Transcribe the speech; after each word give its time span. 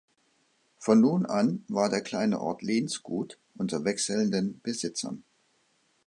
Von 0.79 0.99
nun 0.99 1.27
an 1.27 1.63
war 1.67 1.87
der 1.87 2.01
kleine 2.01 2.41
Ort 2.41 2.63
Lehnsgut 2.63 3.37
unter 3.55 3.85
wechselnden 3.85 4.59
Besitzern. 4.63 5.23